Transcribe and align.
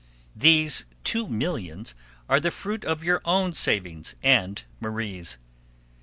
These 0.35 0.85
two 1.03 1.27
millions 1.27 1.93
are 2.27 2.39
the 2.39 2.49
fruit 2.49 2.83
of 2.83 3.03
your 3.03 3.21
own 3.23 3.53
savings 3.53 4.15
and 4.23 4.63
Marie's. 4.79 5.37